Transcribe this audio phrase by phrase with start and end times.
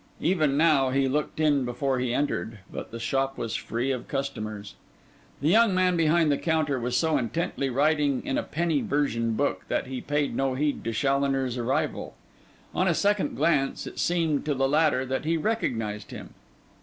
[0.21, 4.73] Even now, he looked in before he entered; but the shop was free of customers.
[5.41, 9.61] The young man behind the counter was so intently writing in a penny version book,
[9.67, 12.15] that he paid no heed to Challoner's arrival.
[12.73, 16.33] On a second glance, it seemed to the latter that he recognised him.